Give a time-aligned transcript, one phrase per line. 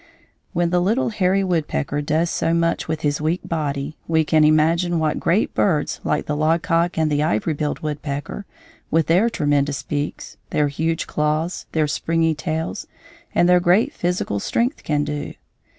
[0.53, 4.97] When the little hairy woodpecker does so much with his weak body, we can imagine
[4.97, 8.47] what great birds like the logcock and the ivory billed woodpecker,
[8.89, 12.87] with their tremendous beaks, their huge claws, their springy tails,
[13.35, 15.35] and their great physical strength can do.